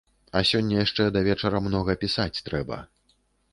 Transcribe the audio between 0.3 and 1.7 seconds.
А сёння яшчэ да вечара